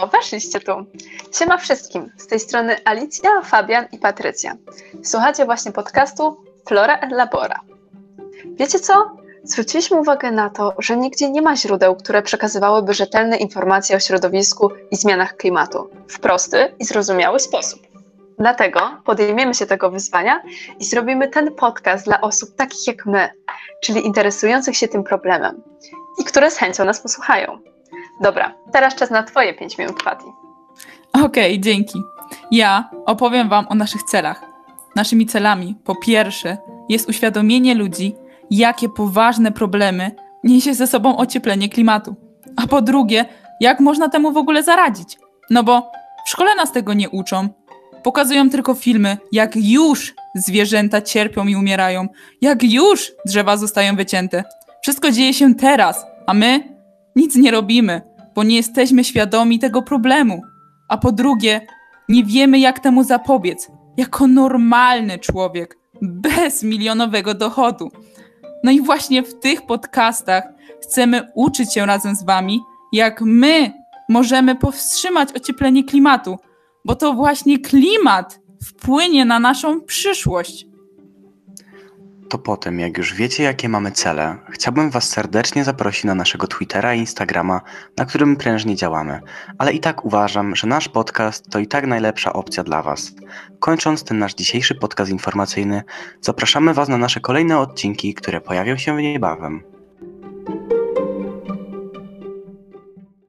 O, 0.00 0.06
weszliście 0.06 0.60
tu. 0.60 0.72
Siema 1.32 1.56
wszystkim. 1.56 2.12
Z 2.16 2.26
tej 2.26 2.40
strony 2.40 2.76
Alicja, 2.84 3.30
Fabian 3.44 3.86
i 3.92 3.98
Patrycja. 3.98 4.56
Słuchacie 5.02 5.44
właśnie 5.44 5.72
podcastu 5.72 6.36
Flora 6.68 6.98
et 6.98 7.12
Labora. 7.12 7.60
Wiecie 8.44 8.78
co? 8.78 9.16
Zwróciliśmy 9.44 9.96
uwagę 9.96 10.30
na 10.30 10.50
to, 10.50 10.74
że 10.78 10.96
nigdzie 10.96 11.30
nie 11.30 11.42
ma 11.42 11.56
źródeł, 11.56 11.96
które 11.96 12.22
przekazywałyby 12.22 12.94
rzetelne 12.94 13.36
informacje 13.36 13.96
o 13.96 14.00
środowisku 14.00 14.70
i 14.90 14.96
zmianach 14.96 15.36
klimatu 15.36 15.90
w 16.08 16.20
prosty 16.20 16.74
i 16.78 16.84
zrozumiały 16.84 17.40
sposób. 17.40 17.80
Dlatego 18.38 18.80
podejmiemy 19.04 19.54
się 19.54 19.66
tego 19.66 19.90
wyzwania 19.90 20.42
i 20.78 20.84
zrobimy 20.84 21.28
ten 21.28 21.54
podcast 21.54 22.04
dla 22.04 22.20
osób 22.20 22.56
takich 22.56 22.86
jak 22.86 23.06
my, 23.06 23.30
czyli 23.82 24.06
interesujących 24.06 24.76
się 24.76 24.88
tym 24.88 25.04
problemem 25.04 25.62
i 26.18 26.24
które 26.24 26.50
z 26.50 26.56
chęcią 26.56 26.84
nas 26.84 27.00
posłuchają. 27.00 27.58
Dobra, 28.20 28.54
teraz 28.72 28.94
czas 28.94 29.10
na 29.10 29.22
Twoje 29.22 29.54
5 29.54 29.78
minut, 29.78 30.02
Pati. 30.02 30.24
Okej, 31.12 31.24
okay, 31.24 31.58
dzięki. 31.58 32.02
Ja 32.50 32.90
opowiem 33.06 33.48
Wam 33.48 33.66
o 33.68 33.74
naszych 33.74 34.02
celach. 34.02 34.44
Naszymi 34.96 35.26
celami, 35.26 35.76
po 35.84 35.94
pierwsze, 35.94 36.58
jest 36.88 37.08
uświadomienie 37.08 37.74
ludzi, 37.74 38.14
jakie 38.50 38.88
poważne 38.88 39.52
problemy 39.52 40.10
niesie 40.44 40.74
ze 40.74 40.86
sobą 40.86 41.16
ocieplenie 41.16 41.68
klimatu. 41.68 42.16
A 42.56 42.66
po 42.66 42.82
drugie, 42.82 43.24
jak 43.60 43.80
można 43.80 44.08
temu 44.08 44.32
w 44.32 44.36
ogóle 44.36 44.62
zaradzić? 44.62 45.18
No 45.50 45.62
bo 45.62 45.90
w 46.26 46.30
szkole 46.30 46.54
nas 46.54 46.72
tego 46.72 46.92
nie 46.92 47.10
uczą. 47.10 47.48
Pokazują 48.02 48.50
tylko 48.50 48.74
filmy, 48.74 49.16
jak 49.32 49.56
już 49.56 50.14
zwierzęta 50.34 51.02
cierpią 51.02 51.46
i 51.46 51.56
umierają, 51.56 52.08
jak 52.40 52.62
już 52.62 53.12
drzewa 53.26 53.56
zostają 53.56 53.96
wycięte. 53.96 54.44
Wszystko 54.82 55.10
dzieje 55.10 55.34
się 55.34 55.54
teraz, 55.54 56.06
a 56.26 56.34
my 56.34 56.76
nic 57.16 57.36
nie 57.36 57.50
robimy, 57.50 58.02
bo 58.40 58.44
nie 58.44 58.56
jesteśmy 58.56 59.04
świadomi 59.04 59.58
tego 59.58 59.82
problemu. 59.82 60.42
A 60.88 60.98
po 60.98 61.12
drugie, 61.12 61.66
nie 62.08 62.24
wiemy, 62.24 62.58
jak 62.58 62.80
temu 62.80 63.04
zapobiec, 63.04 63.70
jako 63.96 64.26
normalny 64.26 65.18
człowiek, 65.18 65.78
bez 66.02 66.62
milionowego 66.62 67.34
dochodu. 67.34 67.90
No 68.64 68.70
i 68.70 68.80
właśnie 68.80 69.22
w 69.22 69.40
tych 69.40 69.66
podcastach 69.66 70.44
chcemy 70.82 71.22
uczyć 71.34 71.74
się 71.74 71.86
razem 71.86 72.16
z 72.16 72.24
Wami, 72.24 72.60
jak 72.92 73.20
my 73.20 73.72
możemy 74.08 74.54
powstrzymać 74.54 75.32
ocieplenie 75.32 75.84
klimatu, 75.84 76.38
bo 76.84 76.94
to 76.94 77.12
właśnie 77.12 77.58
klimat 77.58 78.40
wpłynie 78.64 79.24
na 79.24 79.38
naszą 79.38 79.80
przyszłość. 79.80 80.66
To 82.30 82.38
potem, 82.38 82.80
jak 82.80 82.98
już 82.98 83.14
wiecie, 83.14 83.42
jakie 83.42 83.68
mamy 83.68 83.92
cele, 83.92 84.36
chciałbym 84.50 84.90
Was 84.90 85.08
serdecznie 85.08 85.64
zaprosić 85.64 86.04
na 86.04 86.14
naszego 86.14 86.46
Twittera 86.46 86.94
i 86.94 86.98
Instagrama, 86.98 87.60
na 87.96 88.04
którym 88.04 88.36
prężnie 88.36 88.76
działamy. 88.76 89.20
Ale 89.58 89.72
i 89.72 89.80
tak 89.80 90.04
uważam, 90.04 90.56
że 90.56 90.66
nasz 90.66 90.88
podcast 90.88 91.50
to 91.50 91.58
i 91.58 91.66
tak 91.66 91.86
najlepsza 91.86 92.32
opcja 92.32 92.64
dla 92.64 92.82
Was. 92.82 93.12
Kończąc 93.60 94.04
ten 94.04 94.18
nasz 94.18 94.34
dzisiejszy 94.34 94.74
podcast 94.74 95.10
informacyjny, 95.10 95.82
zapraszamy 96.20 96.74
Was 96.74 96.88
na 96.88 96.98
nasze 96.98 97.20
kolejne 97.20 97.58
odcinki, 97.58 98.14
które 98.14 98.40
pojawią 98.40 98.76
się 98.76 98.96
niebawem. 98.96 99.69